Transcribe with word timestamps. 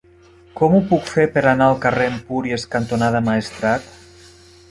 Com 0.59 0.75
ho 0.75 0.79
puc 0.91 1.03
fer 1.09 1.25
per 1.35 1.43
anar 1.51 1.67
al 1.73 1.77
carrer 1.83 2.07
Empúries 2.13 2.65
cantonada 2.77 3.21
Maestrat? 3.27 3.93